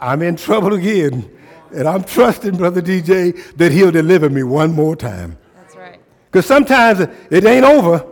[0.00, 1.38] I'm in trouble again.
[1.74, 5.36] And I'm trusting, Brother DJ, that he'll deliver me one more time.
[5.54, 6.00] That's right.
[6.30, 8.10] Because sometimes it ain't over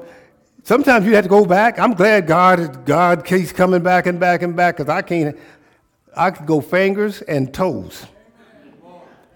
[0.62, 1.78] Sometimes you have to go back.
[1.78, 5.38] I'm glad God, God keeps coming back and back and back because I can't,
[6.16, 8.06] I could go fingers and toes.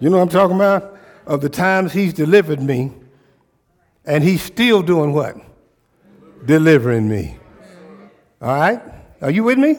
[0.00, 0.94] You know what I'm talking about?
[1.26, 2.92] of the times He's delivered me,
[4.04, 5.36] and He's still doing what?
[6.44, 7.38] Delivering me.
[8.40, 8.80] All right?
[9.20, 9.76] Are you with me?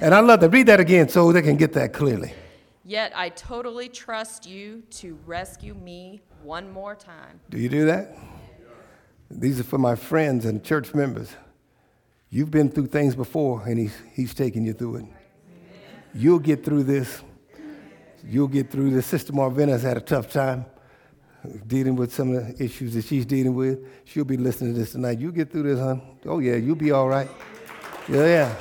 [0.00, 2.34] And I love to read that again so they can get that clearly.
[2.84, 7.40] Yet I totally trust you to rescue me one more time.
[7.48, 8.18] Do you do that?
[9.30, 11.30] These are for my friends and church members.
[12.30, 15.04] You've been through things before, and He's, he's taking you through it.
[16.14, 17.22] You'll get through this.
[18.26, 19.06] You'll get through this.
[19.06, 20.64] Sister Marvina's had a tough time
[21.66, 23.78] dealing with some of the issues that she's dealing with.
[24.04, 25.18] She'll be listening to this tonight.
[25.18, 26.00] You'll get through this, hon.
[26.24, 27.28] Oh, yeah, you'll be all right.
[28.08, 28.56] Yeah, yeah.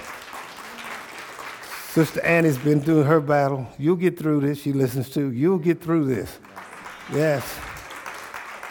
[1.90, 3.68] Sister Annie's been through her battle.
[3.78, 4.60] You'll get through this.
[4.62, 5.32] She listens to.
[5.32, 6.40] You'll get through this.
[7.14, 7.44] Yes.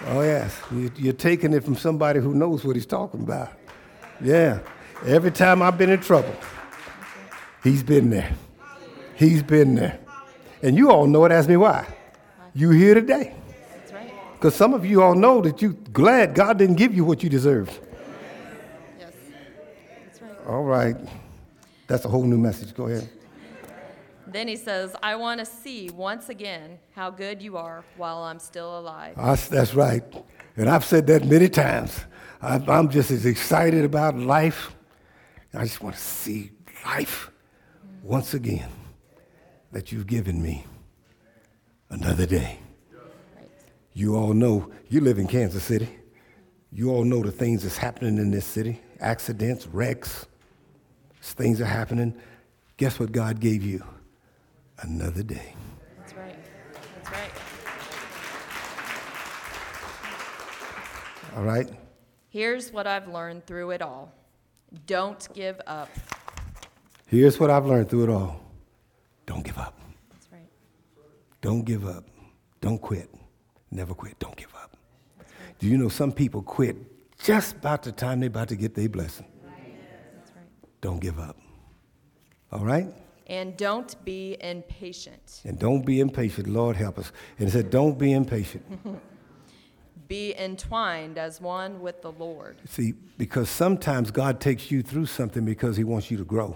[0.06, 0.60] Oh, yes.
[0.96, 3.52] You're taking it from somebody who knows what he's talking about.
[4.20, 4.60] Yeah.
[5.06, 6.34] Every time I've been in trouble,
[7.62, 8.32] he's been there.
[9.14, 9.98] He's been there.
[10.62, 11.32] And you all know it.
[11.32, 11.86] Ask me why.
[12.54, 13.34] You here today.
[13.74, 14.12] That's right.
[14.34, 17.28] Because some of you all know that you glad God didn't give you what you
[17.30, 17.78] deserved.
[18.98, 19.12] Yes.
[20.04, 20.46] That's right.
[20.46, 20.96] All right.
[21.86, 22.74] That's a whole new message.
[22.74, 23.08] Go ahead.
[24.32, 28.38] Then he says, I want to see once again how good you are while I'm
[28.38, 29.14] still alive.
[29.16, 30.02] I, that's right.
[30.56, 32.04] And I've said that many times.
[32.40, 34.74] I, I'm just as excited about life.
[35.54, 36.50] I just want to see
[36.84, 37.30] life
[38.02, 38.68] once again
[39.70, 40.64] that you've given me
[41.90, 42.58] another day.
[42.92, 43.50] Right.
[43.92, 45.88] You all know, you live in Kansas City.
[46.72, 50.26] You all know the things that's happening in this city accidents, wrecks,
[51.20, 52.14] things are happening.
[52.76, 53.84] Guess what God gave you?
[54.82, 55.54] Another day.
[55.98, 56.36] That's right.
[56.96, 57.30] That's right.
[61.36, 61.70] All right?
[62.28, 64.12] Here's what I've learned through it all
[64.86, 65.88] don't give up.
[67.06, 68.40] Here's what I've learned through it all
[69.26, 69.78] don't give up.
[70.10, 70.48] That's right.
[71.40, 72.04] Don't give up.
[72.60, 73.08] Don't quit.
[73.70, 74.18] Never quit.
[74.18, 74.76] Don't give up.
[75.58, 76.76] Do you know some people quit
[77.20, 79.26] just about the time they're about to get their blessing?
[80.16, 80.46] That's right.
[80.80, 81.36] Don't give up.
[82.50, 82.86] All right?
[83.26, 85.42] And don't be impatient.
[85.44, 86.48] And don't be impatient.
[86.48, 87.12] Lord help us.
[87.38, 88.64] And it said, don't be impatient.
[90.08, 92.58] Be entwined as one with the Lord.
[92.66, 96.54] See, because sometimes God takes you through something because he wants you to grow.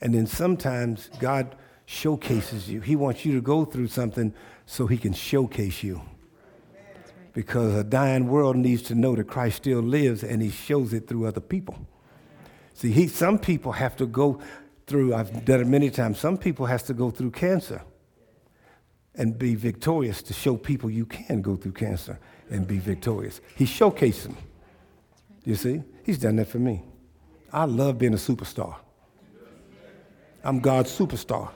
[0.00, 1.54] And then sometimes God
[1.84, 2.80] showcases you.
[2.80, 4.32] He wants you to go through something
[4.64, 6.00] so he can showcase you.
[7.34, 11.08] Because a dying world needs to know that Christ still lives and he shows it
[11.08, 11.78] through other people.
[12.82, 14.40] See, he, some people have to go
[14.88, 17.80] through, I've done it many times, some people have to go through cancer
[19.14, 22.18] and be victorious to show people you can go through cancer
[22.50, 23.40] and be victorious.
[23.54, 24.36] He showcased them.
[25.44, 25.84] You see?
[26.02, 26.82] He's done that for me.
[27.52, 28.74] I love being a superstar.
[30.42, 31.50] I'm God's superstar.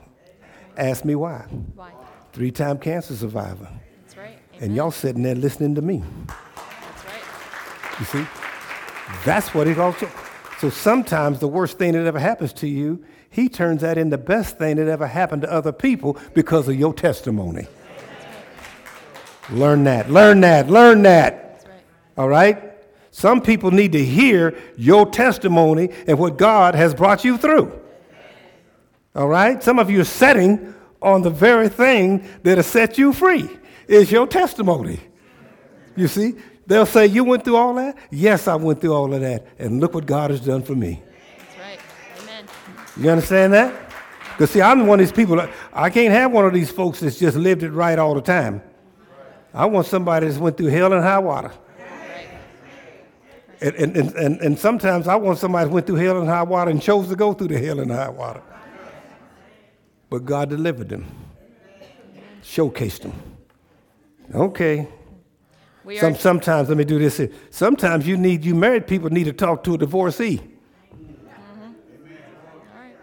[0.76, 1.38] Ask me why.
[1.74, 1.90] Why?
[2.34, 3.68] Three time cancer survivor.
[4.04, 4.38] That's right.
[4.60, 6.04] And y'all sitting there listening to me.
[6.28, 7.98] That's right.
[7.98, 8.26] You see?
[9.24, 10.08] That's what it also.
[10.58, 14.18] So sometimes the worst thing that ever happens to you, he turns that in the
[14.18, 17.66] best thing that ever happened to other people because of your testimony.
[19.50, 21.64] Learn that, learn that, learn that.
[21.64, 21.82] Right.
[22.18, 22.72] All right?
[23.10, 27.80] Some people need to hear your testimony and what God has brought you through.
[29.14, 29.62] All right?
[29.62, 33.48] Some of you are setting on the very thing that has set you free
[33.88, 35.00] is your testimony.
[35.94, 36.34] You see?
[36.66, 37.96] They'll say, You went through all that?
[38.10, 39.46] Yes, I went through all of that.
[39.58, 41.02] And look what God has done for me.
[41.38, 41.78] That's right.
[42.22, 42.44] Amen.
[42.96, 43.86] You understand that?
[44.32, 45.40] Because, see, I'm one of these people,
[45.72, 48.62] I can't have one of these folks that's just lived it right all the time.
[49.54, 51.52] I want somebody that's went through hell and high water.
[53.62, 56.42] And, and, and, and, and sometimes I want somebody that went through hell and high
[56.42, 58.42] water and chose to go through the hell and high water.
[60.10, 61.06] But God delivered them,
[62.42, 63.14] showcased them.
[64.34, 64.86] Okay.
[65.86, 67.30] We are sometimes, let me do this here.
[67.50, 70.42] Sometimes you need, you married people need to talk to a divorcee.
[72.74, 72.96] right.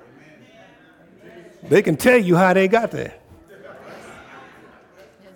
[1.70, 3.14] They can tell you how they got there.
[5.24, 5.32] Yes.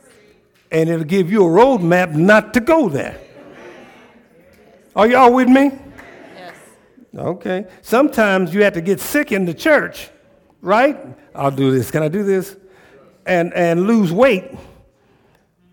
[0.74, 3.18] And it'll give you a roadmap not to go there.
[4.94, 5.72] Are y'all with me?
[6.36, 6.54] Yes.
[7.16, 7.66] Okay.
[7.82, 10.10] Sometimes you have to get sick in the church,
[10.62, 11.00] right?
[11.34, 11.92] I'll do this.
[11.92, 12.58] Can I do this?
[13.26, 14.52] And, and lose weight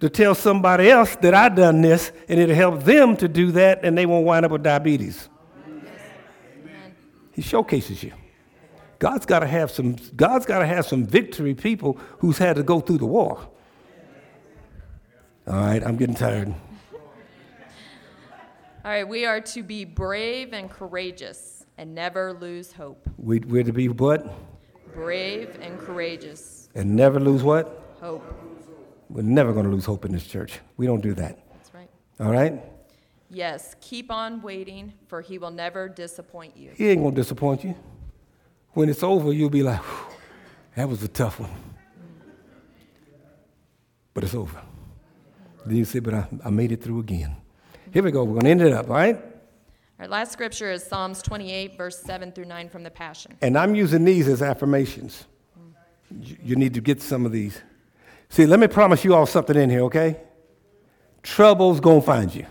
[0.00, 3.84] to tell somebody else that I done this, and it'll help them to do that,
[3.84, 5.28] and they won't wind up with diabetes.
[5.66, 6.94] Amen.
[7.32, 8.12] He showcases you.
[8.98, 9.96] God's got to have some.
[10.16, 13.48] God's got to have some victory people who's had to go through the war.
[15.46, 16.54] All right, I'm getting tired.
[18.84, 19.06] All right.
[19.06, 23.08] We are to be brave and courageous and never lose hope.
[23.18, 24.26] We, we're to be what?
[24.94, 26.68] Brave and courageous.
[26.74, 27.96] And never lose what?
[28.00, 28.22] Hope.
[29.08, 30.60] We're never going to lose hope in this church.
[30.76, 31.38] We don't do that.
[31.52, 31.90] That's right.
[32.20, 32.62] All right?
[33.30, 36.70] Yes, keep on waiting, for he will never disappoint you.
[36.74, 37.74] He ain't going to disappoint you.
[38.72, 39.80] When it's over, you'll be like,
[40.76, 41.50] that was a tough one.
[44.12, 44.60] But it's over.
[45.66, 47.36] Then you say, but I, I made it through again.
[47.92, 48.24] Here we go.
[48.24, 49.20] We're going to end it up, all right?
[49.98, 53.36] Our last scripture is Psalms 28, verse 7 through 9 from the Passion.
[53.40, 55.26] And I'm using these as affirmations.
[56.10, 57.60] You, you need to get some of these.
[58.34, 60.16] See, let me promise you all something in here, okay?
[61.22, 62.44] Trouble's to find you.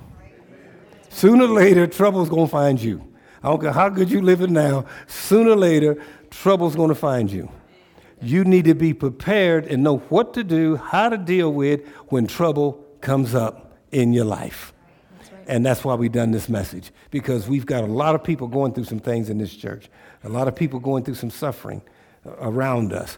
[1.09, 3.05] Sooner or later, trouble's to find you.
[3.43, 7.51] I don't care how good you living now, sooner or later, trouble's to find you.
[8.21, 12.27] You need to be prepared and know what to do, how to deal with when
[12.27, 14.71] trouble comes up in your life.
[15.47, 18.71] And that's why we've done this message, because we've got a lot of people going
[18.71, 19.89] through some things in this church,
[20.23, 21.81] a lot of people going through some suffering
[22.39, 23.17] around us.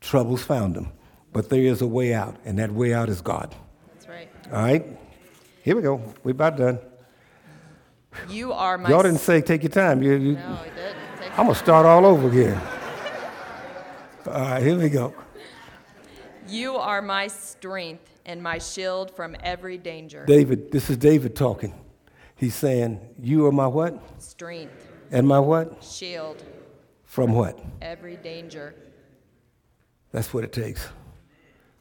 [0.00, 0.92] Trouble's found them.
[1.36, 3.54] But there is a way out, and that way out is God.
[3.92, 4.30] That's right.
[4.50, 4.86] All right?
[5.62, 6.00] Here we go.
[6.24, 6.78] We're about done.
[8.30, 8.88] You are my.
[8.88, 10.02] Y'all didn't say take your time.
[10.02, 10.96] You, you, No, he didn't.
[11.20, 12.58] Take- I'm going to start all over again.
[14.26, 15.12] All right, here we go.
[16.48, 20.24] You are my strength and my shield from every danger.
[20.24, 21.74] David, this is David talking.
[22.36, 24.00] He's saying, You are my what?
[24.22, 25.84] Strength, And my what?
[25.84, 26.42] shield,
[27.04, 27.62] From what?
[27.82, 28.74] every danger.
[30.12, 30.88] That's what it takes.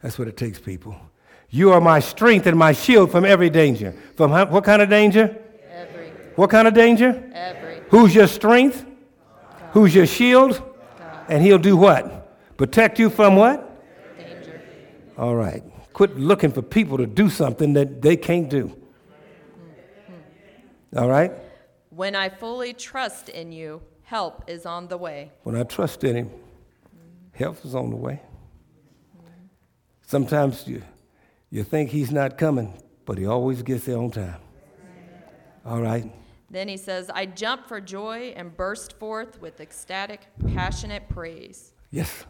[0.05, 0.95] That's what it takes, people.
[1.49, 3.95] You are my strength and my shield from every danger.
[4.15, 5.35] From how, what kind of danger?
[5.67, 7.27] Every, What kind of danger?
[7.33, 7.81] every.
[7.89, 8.85] Who's your strength?
[8.85, 9.69] God.
[9.71, 10.61] Who's your shield?
[10.99, 11.25] God.
[11.27, 12.55] And he'll do what?
[12.55, 13.83] Protect you from what?
[14.15, 14.61] danger.
[15.17, 15.63] All right.
[15.93, 18.67] Quit looking for people to do something that they can't do.
[18.67, 20.11] Hmm,
[20.93, 20.99] hmm.
[20.99, 21.31] All right?
[21.89, 25.31] When I fully trust in you, help is on the way.
[25.41, 26.29] When I trust in him,
[27.33, 28.21] help is on the way.
[30.05, 30.83] Sometimes you,
[31.49, 34.39] you think he's not coming, but he always gets there on time.
[35.65, 36.11] All right?
[36.49, 40.21] Then he says, I jump for joy and burst forth with ecstatic,
[40.53, 41.73] passionate praise.
[41.89, 42.25] Yes.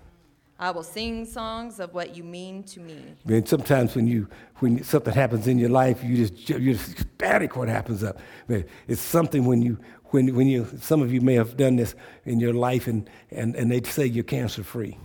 [0.58, 3.04] I will sing songs of what you mean to me.
[3.26, 7.58] Man, sometimes when you when something happens in your life, you just you're just ecstatic
[7.58, 8.20] what happens up.
[8.48, 9.78] Man, it's something when you
[10.12, 13.54] when when you some of you may have done this in your life and and,
[13.58, 14.98] and they say you're cancer free.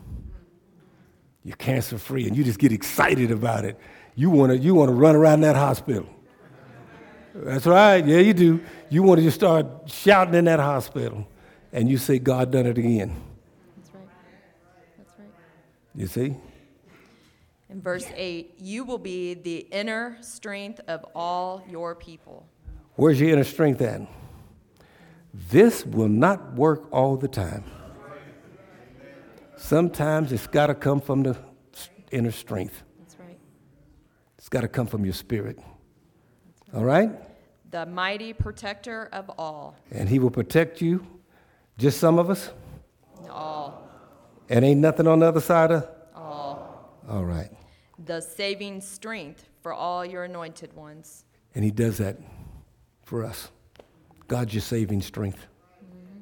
[1.50, 3.76] You're cancer free and you just get excited about it.
[4.14, 6.08] You wanna you wanna run around that hospital.
[7.34, 8.60] That's right, yeah you do.
[8.88, 11.26] You want to just start shouting in that hospital
[11.72, 13.20] and you say God done it again.
[13.76, 14.04] That's right.
[14.96, 15.28] That's right.
[15.96, 16.36] You see?
[17.68, 22.46] In verse 8, you will be the inner strength of all your people.
[22.94, 24.02] Where's your inner strength at?
[25.50, 27.64] This will not work all the time.
[29.60, 31.36] Sometimes it's got to come from the
[32.10, 32.82] inner strength.
[32.98, 33.38] That's right.
[34.38, 35.58] It's got to come from your spirit.
[36.74, 37.10] All right?
[37.70, 39.76] The mighty protector of all.
[39.92, 41.06] And he will protect you.
[41.76, 42.50] Just some of us.
[43.28, 43.86] All.
[44.48, 45.88] And ain't nothing on the other side of.
[46.16, 46.98] All.
[47.08, 47.50] All right.
[48.06, 51.26] The saving strength for all your anointed ones.
[51.54, 52.16] And he does that
[53.04, 53.50] for us.
[54.26, 55.46] God's your saving strength.
[55.84, 56.20] Mm-hmm.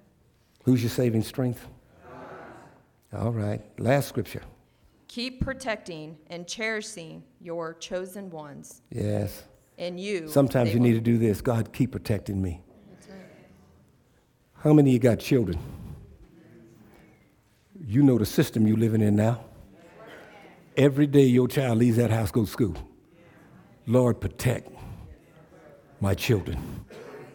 [0.65, 1.67] Who's your saving strength?
[3.13, 3.63] All right.
[3.79, 4.43] Last scripture.
[5.09, 8.83] Keep protecting and cherishing your chosen ones.
[8.91, 9.45] Yes.
[9.79, 10.29] And you.
[10.29, 11.41] Sometimes you need to do this.
[11.41, 12.61] God, keep protecting me.
[14.55, 15.59] How many of you got children?
[17.87, 19.45] You know the system you're living in now.
[20.77, 22.77] Every day your child leaves that house, goes to school.
[23.87, 24.71] Lord, protect
[26.01, 26.85] my children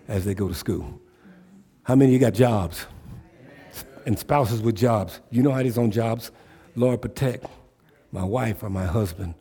[0.07, 1.01] as they go to school.
[1.84, 2.86] How many of you got jobs?
[4.06, 5.22] And spouses with jobs.
[5.30, 6.32] You know how it is on jobs?
[6.76, 7.45] Lord, protect
[8.12, 9.36] my wife or my husband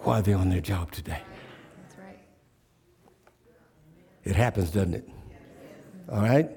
[0.00, 1.20] while they're on their job today.
[1.82, 2.18] That's right.
[4.24, 5.08] It happens, doesn't it?
[6.10, 6.50] All right?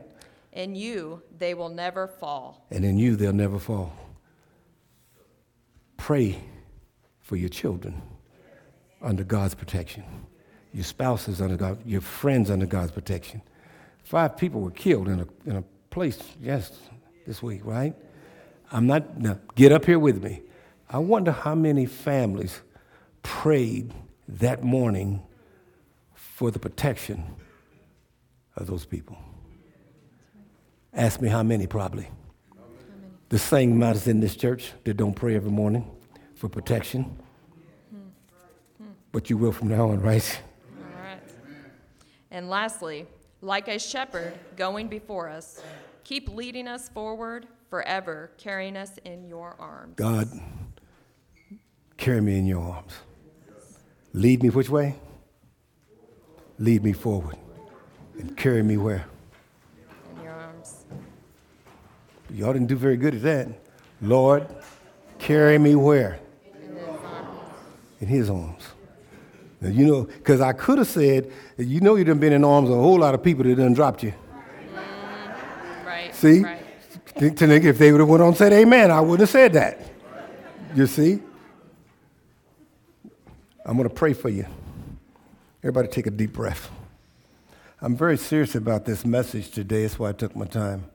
[0.53, 2.66] In you, they will never fall.
[2.72, 3.93] and in you they'll never fall.
[5.97, 6.38] Pray
[7.22, 8.01] for your children
[9.01, 10.03] under God's protection,
[10.74, 13.41] your spouses under God, your friends under God's protection.
[14.03, 16.72] Five people were killed in a, in a place, yes,
[17.26, 17.95] this week, right?
[18.71, 20.41] I'm not, now, get up here with me.
[20.89, 22.61] I wonder how many families
[23.21, 23.93] prayed
[24.28, 25.21] that morning
[26.13, 27.24] for the protection
[28.55, 29.17] of those people.
[30.93, 32.07] Ask me how many, probably.
[33.30, 35.89] The same amount is in this church that don't pray every morning
[36.36, 37.17] for protection.
[39.11, 40.41] But you will from now on, right?
[40.78, 41.19] All right.
[42.30, 43.07] And lastly,
[43.41, 45.61] like a shepherd going before us,
[46.03, 49.93] keep leading us forward forever, carrying us in your arms.
[49.95, 50.29] God,
[51.97, 52.93] carry me in your arms.
[54.13, 54.95] Lead me which way?
[56.59, 57.35] Lead me forward.
[58.19, 59.05] And carry me where?
[60.15, 60.85] In your arms.
[62.29, 63.47] Y'all didn't do very good at that.
[64.01, 64.47] Lord,
[65.17, 66.19] carry me where?
[66.55, 67.39] In his arms.
[68.01, 68.63] In his arms.
[69.61, 72.69] Now, you know, because I could have said, you know, you done been in arms
[72.69, 74.13] of a whole lot of people that done dropped you.
[76.24, 76.39] See?
[76.39, 76.65] Right.
[77.17, 79.78] If they would have went on and said amen, I wouldn't have said that.
[80.74, 81.19] You see?
[83.65, 84.45] I'm going to pray for you.
[85.61, 86.69] Everybody take a deep breath.
[87.82, 89.82] I'm very serious about this message today.
[89.82, 90.86] That's why I took my time.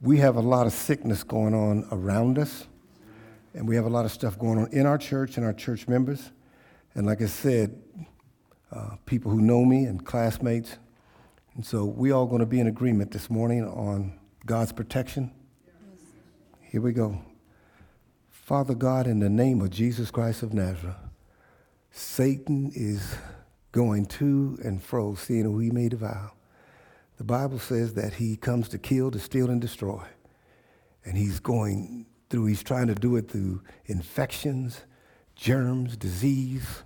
[0.00, 2.66] We have a lot of sickness going on around us,
[3.54, 5.86] and we have a lot of stuff going on in our church and our church
[5.86, 6.32] members.
[6.94, 7.80] And like I said,
[8.72, 10.76] uh, people who know me and classmates.
[11.54, 15.32] And so we all going to be in agreement this morning on God's protection.
[16.60, 17.20] Here we go.
[18.30, 20.94] Father God, in the name of Jesus Christ of Nazareth,
[21.90, 23.16] Satan is
[23.72, 26.30] going to and fro, seeing who he may devour.
[27.16, 30.02] The Bible says that he comes to kill, to steal, and destroy.
[31.04, 34.82] And he's going through, he's trying to do it through infections,
[35.34, 36.84] germs, disease,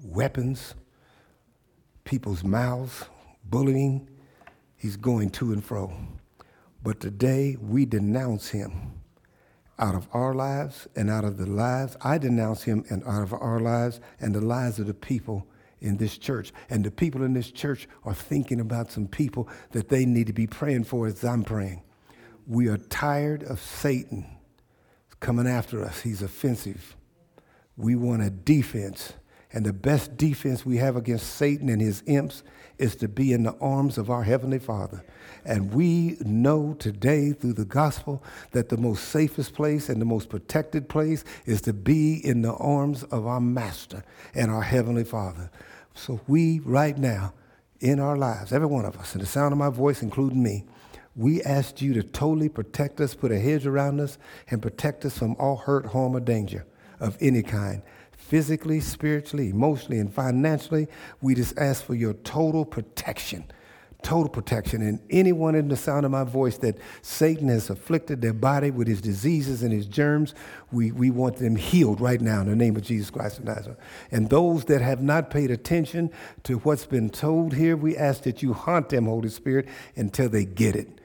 [0.00, 0.76] weapons,
[2.04, 3.06] people's mouths,
[3.44, 4.08] bullying.
[4.76, 5.92] He's going to and fro.
[6.82, 9.00] But today we denounce him
[9.78, 11.96] out of our lives and out of the lives.
[12.02, 15.46] I denounce him and out of our lives and the lives of the people
[15.80, 16.52] in this church.
[16.68, 20.32] And the people in this church are thinking about some people that they need to
[20.32, 21.82] be praying for as I'm praying.
[22.46, 24.26] We are tired of Satan
[25.20, 26.00] coming after us.
[26.00, 26.96] He's offensive.
[27.76, 29.14] We want a defense.
[29.52, 32.42] And the best defense we have against Satan and his imps
[32.80, 35.04] is to be in the arms of our Heavenly Father.
[35.44, 38.22] And we know today through the gospel
[38.52, 42.54] that the most safest place and the most protected place is to be in the
[42.54, 44.02] arms of our Master
[44.34, 45.50] and our Heavenly Father.
[45.94, 47.34] So we, right now,
[47.80, 50.64] in our lives, every one of us, in the sound of my voice, including me,
[51.14, 54.16] we ask you to totally protect us, put a hedge around us,
[54.50, 56.64] and protect us from all hurt, harm, or danger
[56.98, 57.82] of any kind
[58.20, 60.86] physically, spiritually, emotionally, and financially.
[61.20, 63.44] We just ask for your total protection.
[64.02, 64.80] Total protection.
[64.82, 68.86] And anyone in the sound of my voice that Satan has afflicted their body with
[68.86, 70.34] his diseases and his germs,
[70.72, 73.78] we, we want them healed right now in the name of Jesus Christ of Nazareth.
[74.10, 76.10] And those that have not paid attention
[76.44, 80.44] to what's been told here, we ask that you haunt them, Holy Spirit, until they
[80.44, 80.99] get it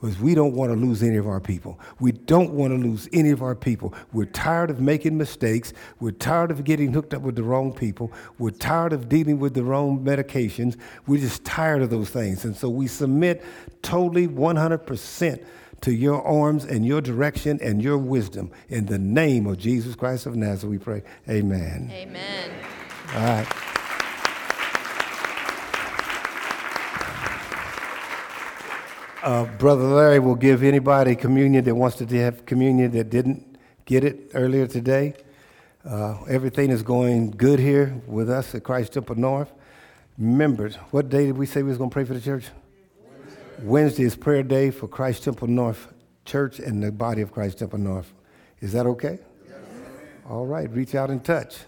[0.00, 1.78] because we don't want to lose any of our people.
[1.98, 3.94] We don't want to lose any of our people.
[4.12, 5.72] We're tired of making mistakes.
[5.98, 8.12] We're tired of getting hooked up with the wrong people.
[8.38, 10.76] We're tired of dealing with the wrong medications.
[11.06, 12.44] We're just tired of those things.
[12.44, 13.44] And so we submit
[13.82, 15.44] totally 100%
[15.82, 18.50] to your arms and your direction and your wisdom.
[18.68, 21.02] In the name of Jesus Christ of Nazareth, we pray.
[21.28, 21.90] Amen.
[21.92, 22.50] Amen.
[23.14, 23.79] All right.
[29.22, 34.02] Uh, Brother Larry will give anybody communion that wants to have communion that didn't get
[34.02, 35.14] it earlier today.
[35.84, 39.52] Uh, everything is going good here with us at Christ Temple North.
[40.16, 42.46] Remember, what day did we say we was going to pray for the church?
[43.02, 43.42] Wednesday.
[43.62, 45.92] Wednesday is prayer day for Christ Temple North
[46.24, 48.10] Church and the body of Christ Temple North.
[48.60, 49.18] Is that okay?
[49.46, 49.56] Yes.
[50.30, 51.58] All right, reach out and touch.